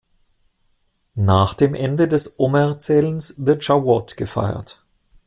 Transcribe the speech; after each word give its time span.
Nach 1.13 1.53
dem 1.53 1.75
Ende 1.75 2.07
des 2.07 2.39
Omer-Zählens 2.39 3.45
wird 3.45 3.63
Schawuot 3.63 4.17
gefeiert. 4.17 4.81